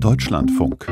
[0.00, 0.86] Deutschlandfunk.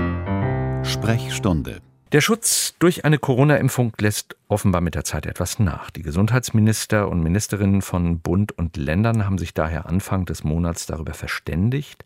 [0.84, 1.80] Sprechstunde.
[2.12, 5.90] Der Schutz durch eine Corona-Impfung lässt offenbar mit der Zeit etwas nach.
[5.90, 11.14] Die Gesundheitsminister und Ministerinnen von Bund und Ländern haben sich daher Anfang des Monats darüber
[11.14, 12.04] verständigt,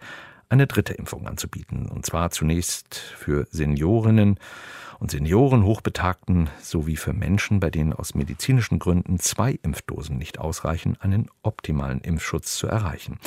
[0.49, 1.87] eine dritte Impfung anzubieten.
[1.87, 4.39] Und zwar zunächst für Seniorinnen
[4.99, 10.97] und Senioren, Hochbetagten sowie für Menschen, bei denen aus medizinischen Gründen zwei Impfdosen nicht ausreichen,
[11.01, 13.19] einen optimalen Impfschutz zu erreichen.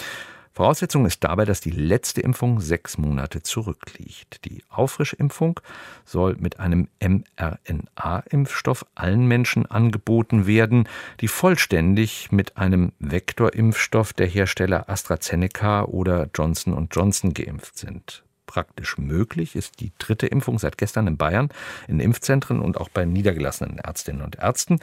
[0.60, 4.44] Voraussetzung ist dabei, dass die letzte Impfung sechs Monate zurückliegt.
[4.44, 5.62] Die Auffrischimpfung
[6.04, 10.90] soll mit einem mRNA-Impfstoff allen Menschen angeboten werden,
[11.22, 19.55] die vollständig mit einem Vektorimpfstoff der Hersteller AstraZeneca oder Johnson Johnson geimpft sind praktisch möglich,
[19.55, 21.49] ist die dritte Impfung seit gestern in Bayern
[21.88, 24.80] in Impfzentren und auch bei niedergelassenen Ärztinnen und Ärzten.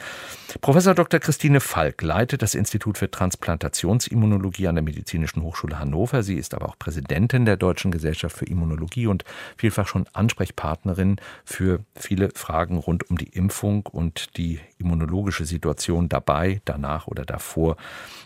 [0.61, 1.19] Professor Dr.
[1.19, 6.23] Christine Falk leitet das Institut für Transplantationsimmunologie an der Medizinischen Hochschule Hannover.
[6.23, 9.25] Sie ist aber auch Präsidentin der Deutschen Gesellschaft für Immunologie und
[9.57, 16.61] vielfach schon Ansprechpartnerin für viele Fragen rund um die Impfung und die immunologische Situation dabei,
[16.63, 17.75] danach oder davor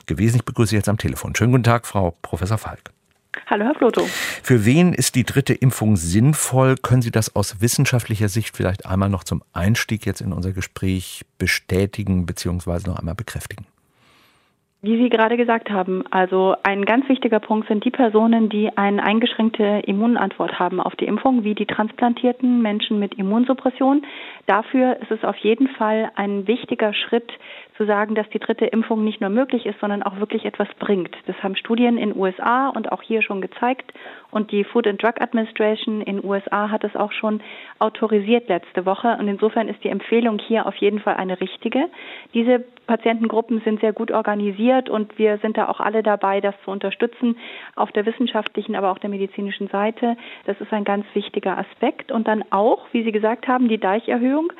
[0.05, 0.35] gewesen.
[0.35, 1.33] Ich begrüße Sie jetzt am Telefon.
[1.35, 2.91] Schönen guten Tag, Frau Professor Falk.
[3.47, 4.01] Hallo, Herr Floto.
[4.43, 6.75] Für wen ist die dritte Impfung sinnvoll?
[6.75, 11.23] Können Sie das aus wissenschaftlicher Sicht vielleicht einmal noch zum Einstieg jetzt in unser Gespräch
[11.37, 12.89] bestätigen bzw.
[12.89, 13.65] noch einmal bekräftigen?
[14.83, 19.03] Wie Sie gerade gesagt haben, also ein ganz wichtiger Punkt sind die Personen, die eine
[19.03, 24.03] eingeschränkte Immunantwort haben auf die Impfung, wie die transplantierten Menschen mit Immunsuppression.
[24.47, 27.31] Dafür ist es auf jeden Fall ein wichtiger Schritt,
[27.81, 31.15] zu sagen, dass die dritte Impfung nicht nur möglich ist, sondern auch wirklich etwas bringt.
[31.25, 33.91] Das haben Studien in USA und auch hier schon gezeigt.
[34.29, 37.41] Und die Food and Drug Administration in USA hat es auch schon
[37.79, 39.17] autorisiert letzte Woche.
[39.19, 41.89] Und insofern ist die Empfehlung hier auf jeden Fall eine richtige.
[42.35, 46.69] Diese Patientengruppen sind sehr gut organisiert und wir sind da auch alle dabei, das zu
[46.69, 47.35] unterstützen
[47.75, 50.17] auf der wissenschaftlichen, aber auch der medizinischen Seite.
[50.45, 52.11] Das ist ein ganz wichtiger Aspekt.
[52.11, 54.53] Und dann auch, wie Sie gesagt haben, die Deicherhöhung.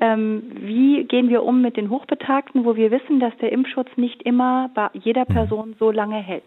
[0.00, 4.22] Ähm, wie gehen wir um mit den Hochbetagten, wo wir wissen, dass der Impfschutz nicht
[4.22, 5.34] immer bei jeder mhm.
[5.34, 6.44] Person so lange hält?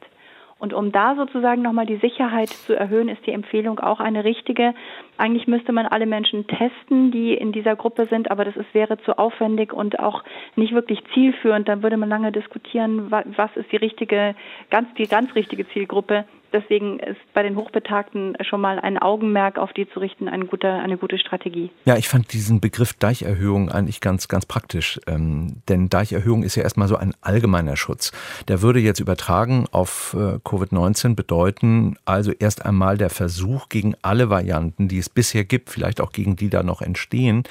[0.62, 4.76] Und um da sozusagen nochmal die Sicherheit zu erhöhen, ist die Empfehlung auch eine richtige.
[5.18, 9.00] Eigentlich müsste man alle Menschen testen, die in dieser Gruppe sind, aber das ist, wäre
[9.00, 10.24] zu aufwendig und auch
[10.56, 11.68] nicht wirklich zielführend.
[11.68, 14.36] Dann würde man lange diskutieren, was ist die richtige,
[14.70, 16.26] ganz, die ganz richtige Zielgruppe.
[16.54, 20.70] Deswegen ist bei den Hochbetagten schon mal ein Augenmerk auf die zu richten eine gute,
[20.70, 21.70] eine gute Strategie.
[21.86, 25.00] Ja, ich fand diesen Begriff Deicherhöhung eigentlich ganz, ganz praktisch.
[25.08, 28.12] Ähm, denn Deicherhöhung ist ja erstmal so ein allgemeiner Schutz.
[28.48, 34.30] Der würde jetzt übertragen auf äh, Covid-19 bedeuten, also erst einmal der Versuch gegen alle
[34.30, 37.44] Varianten, die es bisher gibt, vielleicht auch gegen die da noch entstehen,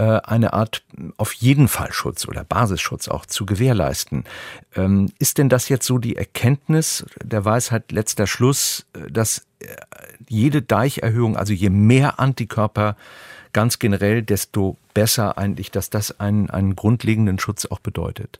[0.00, 0.82] eine Art
[1.16, 4.24] auf jeden Fall Schutz oder Basisschutz auch zu gewährleisten.
[4.76, 9.66] Ähm, ist denn das jetzt so die Erkenntnis der Weisheit letzter Schluss, äh, dass äh,
[10.28, 12.96] jede Deicherhöhung, also je mehr Antikörper
[13.52, 18.38] ganz generell, desto besser eigentlich, dass das einen, einen grundlegenden Schutz auch bedeutet?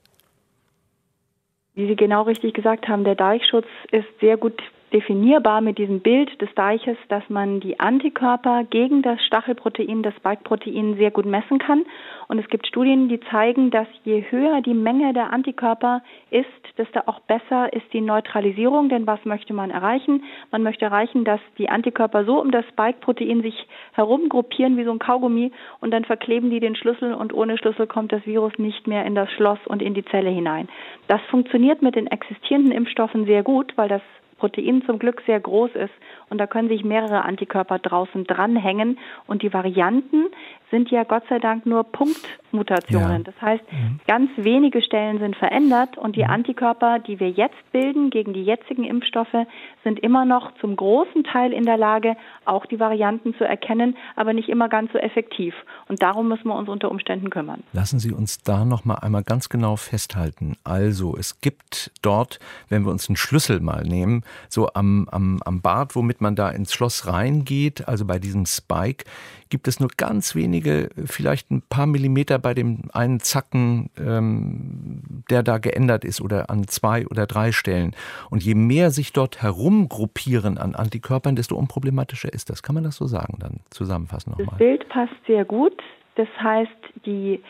[1.73, 4.61] Wie Sie genau richtig gesagt haben, der Deichschutz ist sehr gut
[4.93, 10.95] definierbar mit diesem Bild des Deiches, dass man die Antikörper gegen das Stachelprotein, das Spike-Protein
[10.95, 11.85] sehr gut messen kann.
[12.29, 17.01] Und es gibt Studien, die zeigen, dass je höher die Menge der Antikörper ist, desto
[17.05, 18.89] auch besser ist die Neutralisierung.
[18.89, 20.23] Denn was möchte man erreichen?
[20.51, 24.99] Man möchte erreichen, dass die Antikörper so um das Spike-Protein sich herumgruppieren wie so ein
[24.99, 29.05] Kaugummi und dann verkleben die den Schlüssel und ohne Schlüssel kommt das Virus nicht mehr
[29.05, 30.69] in das Schloss und in die Zelle hinein.
[31.07, 34.01] Das funktioniert mit den existierenden Impfstoffen sehr gut, weil das
[34.37, 35.93] Protein zum Glück sehr groß ist.
[36.29, 38.99] Und da können sich mehrere Antikörper draußen dranhängen.
[39.25, 40.27] Und die Varianten
[40.69, 43.23] sind ja Gott sei Dank nur Punktmutationen.
[43.23, 43.31] Ja.
[43.31, 43.99] Das heißt, mhm.
[44.07, 46.31] ganz wenige Stellen sind verändert und die mhm.
[46.31, 49.47] Antikörper, die wir jetzt bilden gegen die jetzigen Impfstoffe,
[49.83, 54.33] sind immer noch zum großen Teil in der Lage, auch die Varianten zu erkennen, aber
[54.33, 55.53] nicht immer ganz so effektiv.
[55.87, 57.63] Und darum müssen wir uns unter Umständen kümmern.
[57.71, 60.57] Lassen Sie uns da noch mal einmal ganz genau festhalten.
[60.63, 65.61] Also, es gibt dort, wenn wir uns einen Schlüssel mal nehmen, so am, am, am
[65.61, 69.05] Bart, womit man da ins Schloss reingeht, also bei diesem Spike,
[69.49, 75.43] gibt es nur ganz wenige, vielleicht ein paar Millimeter bei dem einen Zacken, ähm, der
[75.43, 77.95] da geändert ist oder an zwei oder drei Stellen.
[78.29, 82.63] Und je mehr sich dort herumgruppieren an Antikörpern, desto unproblematischer ist das.
[82.63, 84.47] Kann man das so sagen, dann zusammenfassen nochmal?
[84.49, 85.81] Das Bild passt sehr gut.
[86.15, 86.71] Das heißt,
[87.05, 87.41] die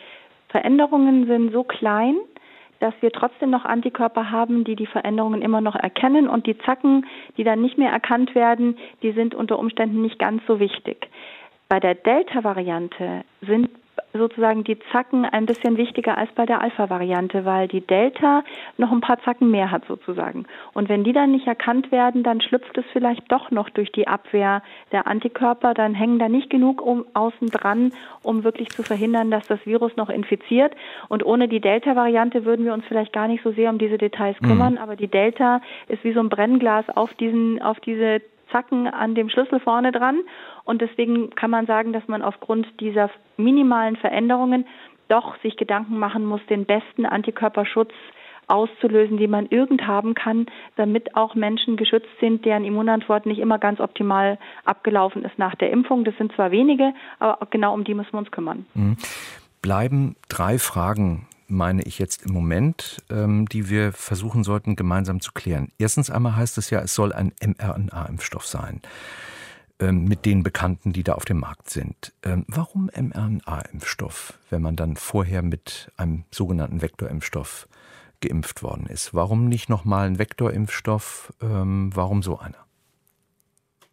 [0.49, 2.15] Veränderungen sind so klein,
[2.79, 7.05] dass wir trotzdem noch Antikörper haben, die die Veränderungen immer noch erkennen und die Zacken,
[7.37, 11.09] die dann nicht mehr erkannt werden, die sind unter Umständen nicht ganz so wichtig.
[11.69, 13.69] Bei der Delta-Variante sind
[14.13, 18.43] sozusagen die Zacken ein bisschen wichtiger als bei der Alpha-Variante, weil die Delta
[18.77, 20.45] noch ein paar Zacken mehr hat sozusagen.
[20.73, 24.07] Und wenn die dann nicht erkannt werden, dann schlüpft es vielleicht doch noch durch die
[24.07, 24.61] Abwehr
[24.91, 27.93] der Antikörper, dann hängen da nicht genug um, außen dran,
[28.23, 30.73] um wirklich zu verhindern, dass das Virus noch infiziert.
[31.09, 34.39] Und ohne die Delta-Variante würden wir uns vielleicht gar nicht so sehr um diese Details
[34.41, 34.47] mhm.
[34.47, 34.79] kümmern, mhm.
[34.79, 38.21] aber die Delta ist wie so ein Brennglas auf diesen, auf diese
[38.51, 40.19] Zacken an dem Schlüssel vorne dran.
[40.63, 44.65] Und deswegen kann man sagen, dass man aufgrund dieser minimalen Veränderungen
[45.07, 47.91] doch sich Gedanken machen muss, den besten Antikörperschutz
[48.47, 50.47] auszulösen, den man irgend haben kann,
[50.77, 55.69] damit auch Menschen geschützt sind, deren Immunantwort nicht immer ganz optimal abgelaufen ist nach der
[55.69, 56.05] Impfung.
[56.05, 58.65] Das sind zwar wenige, aber genau um die müssen wir uns kümmern.
[58.73, 58.97] Mhm.
[59.61, 65.31] Bleiben drei Fragen meine ich jetzt im Moment, ähm, die wir versuchen sollten gemeinsam zu
[65.31, 65.71] klären.
[65.77, 68.81] Erstens einmal heißt es ja, es soll ein mRNA-Impfstoff sein
[69.79, 72.13] ähm, mit den Bekannten, die da auf dem Markt sind.
[72.23, 77.67] Ähm, warum mRNA-Impfstoff, wenn man dann vorher mit einem sogenannten Vektorimpfstoff
[78.21, 79.13] geimpft worden ist?
[79.13, 81.33] Warum nicht nochmal ein Vektorimpfstoff?
[81.41, 82.66] Ähm, warum so einer?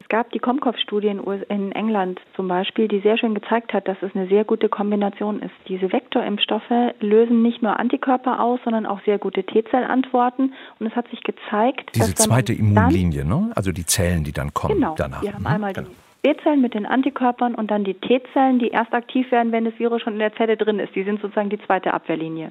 [0.04, 1.08] Es gab die Comcov-Studie
[1.48, 5.40] in England zum Beispiel, die sehr schön gezeigt hat, dass es eine sehr gute Kombination
[5.40, 5.54] ist.
[5.66, 10.52] Diese Vektorimpfstoffe lösen nicht nur Antikörper aus, sondern auch sehr gute T-Zellantworten.
[10.78, 13.50] Und es hat sich gezeigt, diese dass zweite Immunlinie, ne?
[13.54, 15.22] also die Zellen, die dann kommen genau, danach.
[15.22, 15.88] Wir haben mhm, einmal genau.
[15.88, 19.78] die B-Zellen mit den Antikörpern und dann die T-Zellen, die erst aktiv werden, wenn das
[19.78, 20.94] Virus schon in der Zelle drin ist.
[20.94, 22.50] Die sind sozusagen die zweite Abwehrlinie.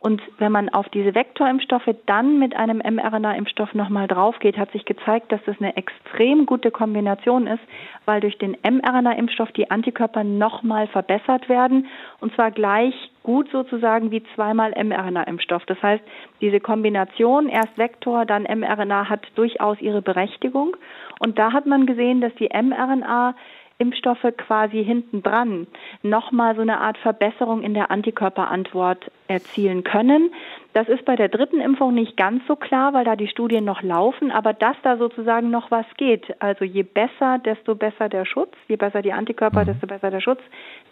[0.00, 5.32] Und wenn man auf diese Vektorimpfstoffe dann mit einem mRNA-Impfstoff nochmal draufgeht, hat sich gezeigt,
[5.32, 7.62] dass das eine extrem gute Kombination ist,
[8.04, 11.88] weil durch den mRNA-Impfstoff die Antikörper nochmal verbessert werden
[12.20, 15.66] und zwar gleich gut sozusagen wie zweimal mRNA-Impfstoff.
[15.66, 16.04] Das heißt,
[16.40, 20.76] diese Kombination erst Vektor, dann mRNA hat durchaus ihre Berechtigung.
[21.18, 23.34] Und da hat man gesehen, dass die mRNA
[23.78, 25.66] Impfstoffe quasi hinten dran
[26.02, 30.30] nochmal so eine Art Verbesserung in der Antikörperantwort erzielen können.
[30.74, 33.82] Das ist bei der dritten Impfung nicht ganz so klar, weil da die Studien noch
[33.82, 36.34] laufen, aber dass da sozusagen noch was geht.
[36.40, 39.66] Also je besser, desto besser der Schutz, je besser die Antikörper, mhm.
[39.66, 40.40] desto besser der Schutz.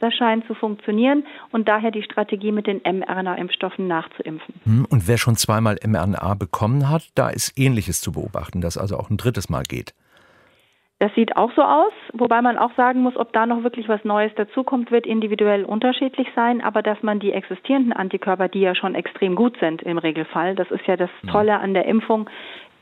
[0.00, 4.54] Das scheint zu funktionieren und daher die Strategie mit den mRNA-Impfstoffen nachzuimpfen.
[4.64, 4.86] Mhm.
[4.86, 9.10] Und wer schon zweimal mRNA bekommen hat, da ist Ähnliches zu beobachten, dass also auch
[9.10, 9.94] ein drittes Mal geht.
[10.98, 14.02] Das sieht auch so aus, wobei man auch sagen muss, ob da noch wirklich was
[14.04, 18.94] Neues dazukommt, wird individuell unterschiedlich sein, aber dass man die existierenden Antikörper, die ja schon
[18.94, 21.10] extrem gut sind im Regelfall, das ist ja das.
[21.30, 22.30] Tolle an der Impfung,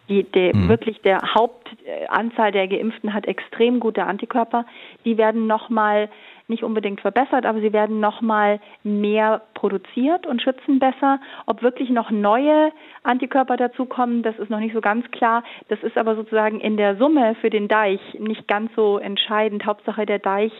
[0.08, 0.68] die, die mhm.
[0.68, 4.66] wirklich der Hauptanzahl der Geimpften hat extrem gute Antikörper,
[5.04, 6.08] die werden nochmal
[6.48, 11.20] nicht unbedingt verbessert, aber sie werden nochmal mehr produziert und schützen besser.
[11.46, 15.42] Ob wirklich noch neue Antikörper dazukommen, das ist noch nicht so ganz klar.
[15.68, 19.64] Das ist aber sozusagen in der Summe für den Deich nicht ganz so entscheidend.
[19.64, 20.52] Hauptsache der Deich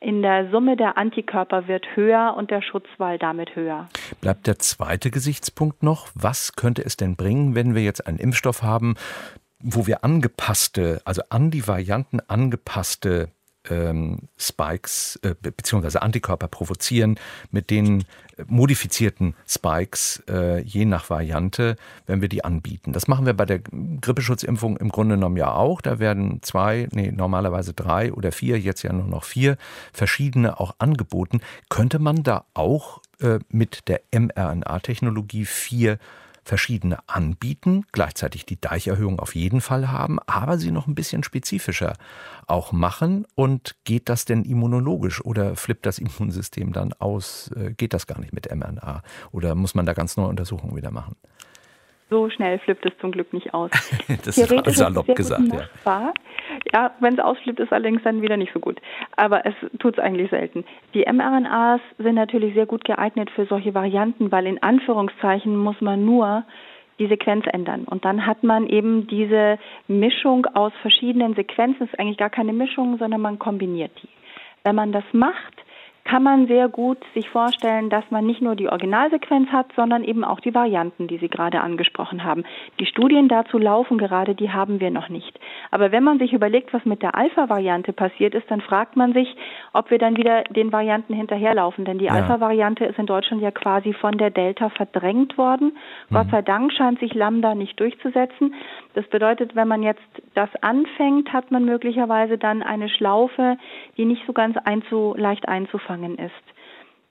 [0.00, 3.88] in der Summe der Antikörper wird höher und der Schutzwall damit höher.
[4.20, 6.08] Bleibt der zweite Gesichtspunkt noch.
[6.14, 8.94] Was könnte es denn bringen, wenn wir jetzt einen Impfstoff haben,
[9.60, 13.30] wo wir angepasste, also an die Varianten angepasste
[13.70, 15.98] ähm, Spikes äh, bzw.
[15.98, 17.18] Antikörper provozieren
[17.50, 18.04] mit den
[18.46, 21.76] modifizierten Spikes äh, je nach Variante,
[22.06, 22.92] wenn wir die anbieten.
[22.92, 25.80] Das machen wir bei der Grippeschutzimpfung im Grunde genommen ja auch.
[25.80, 29.56] Da werden zwei, nee, normalerweise drei oder vier, jetzt ja nur noch vier
[29.92, 31.40] verschiedene auch angeboten.
[31.68, 35.98] Könnte man da auch äh, mit der mRNA-Technologie vier
[36.48, 41.92] verschiedene anbieten, gleichzeitig die Deicherhöhung auf jeden Fall haben, aber sie noch ein bisschen spezifischer
[42.46, 43.26] auch machen.
[43.34, 47.50] Und geht das denn immunologisch oder flippt das Immunsystem dann aus?
[47.54, 49.02] Äh, geht das gar nicht mit mRNA?
[49.30, 51.16] Oder muss man da ganz neue Untersuchungen wieder machen?
[52.10, 53.70] So schnell flippt es zum Glück nicht aus.
[54.24, 56.12] das ist salopp gesagt, ja.
[56.72, 58.80] Ja, wenn es ausflippt, ist allerdings dann wieder nicht so gut.
[59.16, 60.64] Aber es tut es eigentlich selten.
[60.94, 66.04] Die mRNAs sind natürlich sehr gut geeignet für solche Varianten, weil in Anführungszeichen muss man
[66.04, 66.44] nur
[66.98, 67.84] die Sequenz ändern.
[67.84, 71.84] Und dann hat man eben diese Mischung aus verschiedenen Sequenzen.
[71.84, 74.08] Es ist eigentlich gar keine Mischung, sondern man kombiniert die.
[74.64, 75.54] Wenn man das macht,
[76.08, 80.24] kann man sehr gut sich vorstellen, dass man nicht nur die Originalsequenz hat, sondern eben
[80.24, 82.44] auch die Varianten, die Sie gerade angesprochen haben.
[82.80, 85.38] Die Studien dazu laufen gerade, die haben wir noch nicht.
[85.70, 89.36] Aber wenn man sich überlegt, was mit der Alpha-Variante passiert ist, dann fragt man sich,
[89.74, 91.84] ob wir dann wieder den Varianten hinterherlaufen.
[91.84, 92.12] Denn die ja.
[92.12, 95.76] Alpha-Variante ist in Deutschland ja quasi von der Delta verdrängt worden.
[96.08, 96.14] Mhm.
[96.14, 98.54] Gott sei Dank scheint sich Lambda nicht durchzusetzen.
[98.94, 100.00] Das bedeutet, wenn man jetzt
[100.34, 103.58] das anfängt, hat man möglicherweise dann eine Schlaufe,
[103.98, 106.32] die nicht so ganz einzu, leicht einzufangen ist.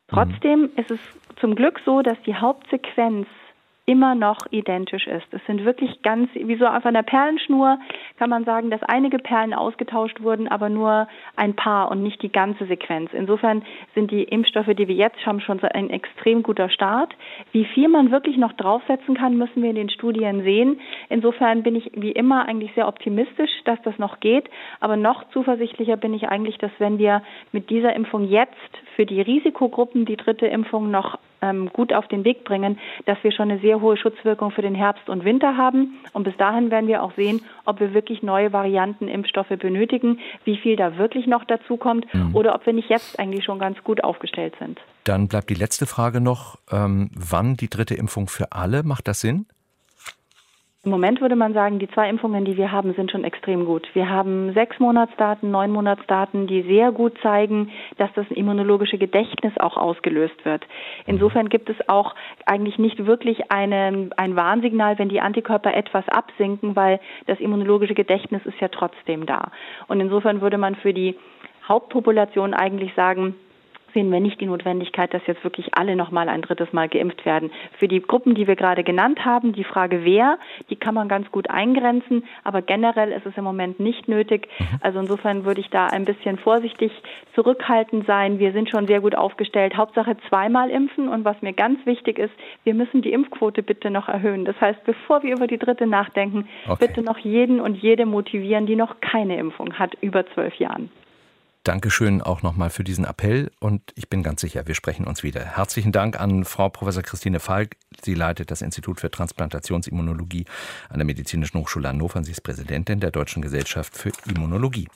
[0.08, 0.72] Trotzdem mhm.
[0.78, 1.00] ist es
[1.40, 3.28] zum Glück so, dass die Hauptsequenz
[3.88, 5.26] immer noch identisch ist.
[5.32, 7.80] Es sind wirklich ganz, wie so auf einer Perlenschnur
[8.18, 12.32] kann man sagen, dass einige Perlen ausgetauscht wurden, aber nur ein paar und nicht die
[12.32, 13.12] ganze Sequenz.
[13.14, 13.64] Insofern
[13.96, 17.16] sind die Impfstoffe, die wir jetzt haben, schon ein extrem guter Start.
[17.54, 20.82] Wie viel man wirklich noch draufsetzen kann, müssen wir in den Studien sehen.
[21.08, 24.50] Insofern bin ich wie immer eigentlich sehr optimistisch, dass das noch geht.
[24.82, 27.22] Aber noch zuversichtlicher bin ich eigentlich, dass wenn wir
[27.54, 28.52] mit dieser Impfung jetzt
[28.98, 31.18] für die Risikogruppen die dritte Impfung noch
[31.74, 35.10] gut auf den Weg bringen, dass wir schon eine sehr hohe Schutzwirkung für den Herbst
[35.10, 35.98] und Winter haben.
[36.14, 40.58] Und bis dahin werden wir auch sehen, ob wir wirklich neue Varianten Impfstoffe benötigen, wie
[40.58, 42.36] viel da wirklich noch dazu kommt mhm.
[42.36, 44.80] oder ob wir nicht jetzt eigentlich schon ganz gut aufgestellt sind.
[45.04, 48.84] Dann bleibt die letzte Frage noch, ähm, wann die dritte Impfung für alle?
[48.84, 49.46] Macht das Sinn?
[50.88, 53.86] Im Moment würde man sagen, die zwei Impfungen, die wir haben, sind schon extrem gut.
[53.92, 59.76] Wir haben sechs Monatsdaten, neun Monatsdaten, die sehr gut zeigen, dass das immunologische Gedächtnis auch
[59.76, 60.66] ausgelöst wird.
[61.06, 62.16] Insofern gibt es auch
[62.46, 68.46] eigentlich nicht wirklich eine, ein Warnsignal, wenn die Antikörper etwas absinken, weil das immunologische Gedächtnis
[68.46, 69.52] ist ja trotzdem da.
[69.90, 71.18] Und insofern würde man für die
[71.68, 73.36] Hauptpopulation eigentlich sagen,
[73.94, 77.52] sehen wir nicht die Notwendigkeit, dass jetzt wirklich alle nochmal ein drittes Mal geimpft werden.
[77.80, 80.38] Für die Gruppen, die wir gerade genannt haben, die Frage wer,
[80.70, 84.48] die kann man ganz gut eingrenzen, aber generell ist es im Moment nicht nötig.
[84.60, 84.66] Mhm.
[84.82, 86.92] Also insofern würde ich da ein bisschen vorsichtig
[87.34, 88.40] zurückhaltend sein.
[88.40, 89.78] Wir sind schon sehr gut aufgestellt.
[89.78, 94.08] Hauptsache zweimal impfen und was mir ganz wichtig ist, wir müssen die Impfquote bitte noch
[94.08, 94.46] erhöhen.
[94.46, 96.88] Das heißt, bevor wir über die dritte nachdenken, okay.
[96.88, 100.90] bitte noch jeden und jede motivieren, die noch keine Impfung hat über zwölf Jahren.
[101.68, 105.44] Dankeschön auch nochmal für diesen Appell und ich bin ganz sicher, wir sprechen uns wieder.
[105.44, 107.76] Herzlichen Dank an Frau Professor Christine Falk.
[108.02, 110.46] Sie leitet das Institut für Transplantationsimmunologie
[110.88, 114.88] an der Medizinischen Hochschule Hannover und sie ist Präsidentin der Deutschen Gesellschaft für Immunologie.